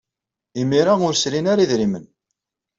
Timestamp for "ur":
1.07-1.15